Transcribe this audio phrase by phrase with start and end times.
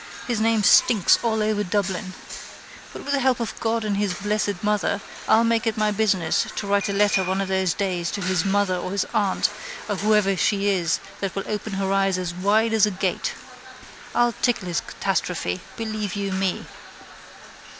[0.25, 2.13] His name stinks all over Dublin.
[2.91, 6.47] But with the help of God and His blessed mother I'll make it my business
[6.55, 9.51] to write a letter one of those days to his mother or his aunt
[9.87, 13.33] or whatever she is that will open her eye as wide as a gate.
[14.15, 16.65] I'll tickle his catastrophe, believe you me.